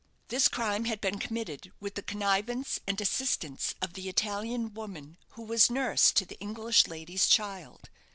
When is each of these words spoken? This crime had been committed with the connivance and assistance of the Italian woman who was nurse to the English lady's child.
This 0.29 0.47
crime 0.47 0.85
had 0.85 0.99
been 0.99 1.19
committed 1.19 1.73
with 1.79 1.93
the 1.93 2.01
connivance 2.01 2.79
and 2.87 2.99
assistance 2.99 3.75
of 3.83 3.93
the 3.93 4.09
Italian 4.09 4.73
woman 4.73 5.19
who 5.33 5.43
was 5.43 5.69
nurse 5.69 6.11
to 6.13 6.25
the 6.25 6.39
English 6.39 6.87
lady's 6.87 7.27
child. 7.27 7.91